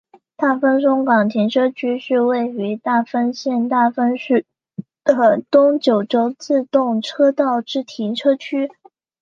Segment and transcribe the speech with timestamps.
[0.35, 4.47] 大分松冈停车区是位于大分县大分市
[5.03, 8.71] 的东九州自动车道之停车区。